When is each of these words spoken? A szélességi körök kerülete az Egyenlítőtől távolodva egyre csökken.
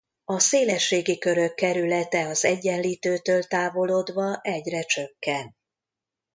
A 0.25 0.39
szélességi 0.39 1.17
körök 1.17 1.53
kerülete 1.55 2.27
az 2.27 2.45
Egyenlítőtől 2.45 3.43
távolodva 3.43 4.39
egyre 4.41 4.81
csökken. 4.83 5.55